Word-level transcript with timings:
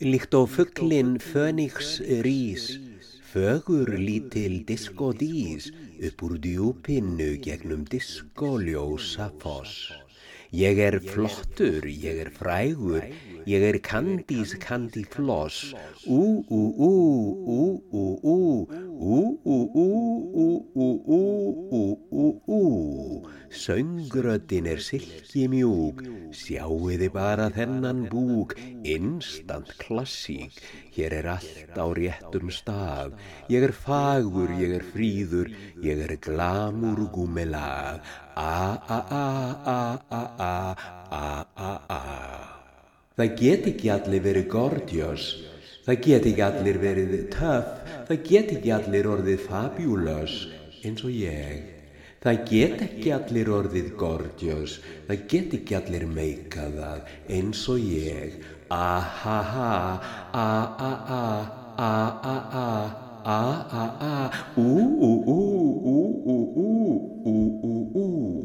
Líkt 0.00 0.32
á 0.32 0.48
fugglinn 0.48 1.18
Fönix 1.20 2.00
rís, 2.24 2.80
fögur 3.20 3.88
lítil 4.00 4.64
diskodís 4.64 5.68
upp 6.00 6.22
úr 6.24 6.38
djúpinnu 6.40 7.36
gegnum 7.44 7.84
diskoljósa 7.84 9.28
foss. 9.42 9.92
Ég 10.56 10.80
er 10.80 10.96
flottur, 11.04 11.84
ég 11.84 12.16
er 12.24 12.30
frægur, 12.32 13.04
ég 13.44 13.60
er 13.60 13.76
kandís 13.84 14.56
kandi 14.56 15.04
floss. 15.04 15.76
Ú, 16.08 16.48
ú, 16.48 16.60
ú, 16.88 16.92
ú, 17.44 17.60
ú, 17.92 18.04
ú, 18.24 18.38
ú, 19.04 19.20
ú, 19.44 19.58
ú, 19.76 19.84
ú, 19.84 20.48
ú, 20.74 20.88
ú, 21.12 21.20
ú, 21.76 21.84
ú, 22.08 22.40
ú. 22.48 22.60
Söngröddin 23.50 24.66
er 24.70 24.78
silki 24.78 25.48
mjúk, 25.50 26.04
sjáuði 26.30 27.08
bara 27.10 27.48
þennan 27.50 28.04
búk, 28.06 28.54
instant 28.86 29.72
klassík. 29.80 30.54
Hér 30.94 31.16
er 31.18 31.26
allt 31.32 31.74
á 31.74 31.86
réttum 31.90 32.52
stað, 32.54 33.16
ég 33.50 33.66
er 33.66 33.74
fagur, 33.74 34.52
ég 34.54 34.76
er 34.78 34.84
fríður, 34.92 35.50
ég 35.82 35.98
er 35.98 36.14
glamur 36.22 37.02
gúmelag. 37.10 38.06
A, 38.38 38.78
a, 38.86 39.00
a, 39.18 39.26
a, 39.66 39.80
a, 40.14 40.22
a, 40.38 40.54
a, 41.10 41.24
a, 41.58 41.72
a. 41.90 42.00
Það 43.18 43.34
get 43.42 43.68
ekki 43.72 43.90
allir 43.90 44.24
verið 44.30 44.48
gorgeous, 44.54 45.26
það 45.88 46.00
get 46.06 46.30
ekki 46.30 46.46
allir 46.46 46.80
verið 46.86 47.18
töff, 47.34 47.82
það 48.06 48.24
get 48.30 48.56
ekki 48.60 48.74
allir 48.78 49.10
orðið 49.10 49.44
fabulous 49.50 50.38
eins 50.86 51.02
og 51.02 51.18
ég. 51.18 51.79
Það 52.20 52.40
get 52.50 52.82
ekki 52.84 53.12
allir 53.16 53.48
orðið 53.48 53.86
gorgeous, 53.96 54.74
það 55.06 55.20
get 55.32 55.54
ekki 55.56 55.76
allir 55.78 56.02
meikað 56.04 56.74
það 56.76 57.06
eins 57.36 57.62
og 57.72 57.80
ég. 57.80 58.34
A-ha-ha, 58.76 59.70
a-a-a, 60.36 61.22
a-a-a, 61.86 62.66
a-a-a, 63.24 64.12
ú-ú-ú-ú-ú-ú, 64.60 65.80
ú-ú-ú. 67.32 68.39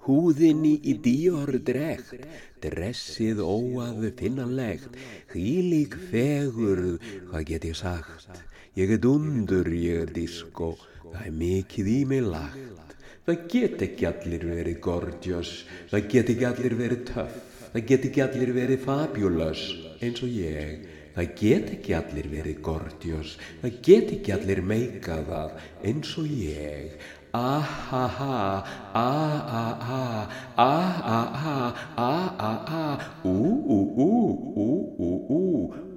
Húðinni 0.00 0.78
í 0.88 0.94
díor 1.04 1.52
dregt, 1.60 2.22
dressið 2.64 3.42
óaðu 3.44 4.10
finnanlegt, 4.16 4.94
hýlík 5.34 5.96
fegurð, 6.08 7.02
hvað 7.28 7.44
get 7.50 7.66
ég 7.68 7.76
sagt? 7.76 8.30
Ég 8.78 8.94
er 8.96 9.02
dundur, 9.02 9.68
ég 9.74 10.06
er 10.06 10.14
disko, 10.16 10.72
það 11.04 11.26
er 11.26 11.36
mikið 11.42 11.92
í 11.92 11.98
mig 12.08 12.24
lagt. 12.24 12.96
Það 13.26 13.44
get 13.52 13.84
ekki 13.84 14.08
allir 14.08 14.48
verið 14.48 14.80
gorgeous, 14.86 15.52
það 15.92 16.08
get 16.14 16.32
ekki 16.32 16.48
allir 16.48 16.78
verið 16.80 17.04
töff, 17.12 17.36
það 17.74 17.86
get 17.92 18.08
ekki 18.08 18.24
allir 18.24 18.54
verið 18.56 18.82
fabulous 18.86 19.66
eins 20.00 20.24
og 20.24 20.32
ég. 20.32 20.88
Það 21.10 21.32
get 21.36 21.70
ekki 21.74 21.94
allir 21.98 22.26
verið 22.30 22.60
gorgeous, 22.64 23.36
það 23.60 23.80
get 23.84 24.12
ekki 24.16 24.32
allir 24.32 24.60
meikað 24.64 25.24
það 25.28 25.56
eins 25.90 26.12
og 26.22 26.28
ég. 26.40 26.94
Ah-ha-ha, 27.32 28.64
ah-ah-ha, 28.92 30.26
ah-ah-ha, 30.58 31.74
ah-ah-ha, 31.96 32.98
ú-ú-ú-ú-ú-ú, 33.22 34.10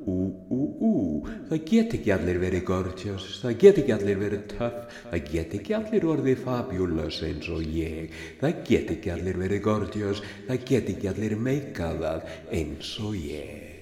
ú-ú-ú. 0.06 0.94
Það 1.50 1.66
get 1.72 1.98
ekki 1.98 2.14
allir 2.14 2.38
verið 2.44 2.64
gorgeous, 2.70 3.28
það 3.42 3.58
get 3.66 3.82
ekki 3.82 3.98
allir 3.98 4.22
verið 4.22 4.48
töff, 4.54 4.80
það 5.10 5.28
get 5.34 5.58
ekki 5.58 5.78
allir 5.80 6.10
orðið 6.14 6.46
fabulous 6.46 7.22
eins 7.26 7.50
og 7.50 7.66
ég. 7.66 8.14
Það 8.38 8.66
get 8.70 8.98
ekki 9.00 9.18
allir 9.18 9.42
verið 9.42 9.66
gorgeous, 9.72 10.22
það 10.46 10.66
get 10.70 10.94
ekki 10.94 11.16
allir 11.16 11.40
meikað 11.50 12.04
það 12.06 12.36
eins 12.62 12.98
og 13.02 13.18
ég. 13.18 13.73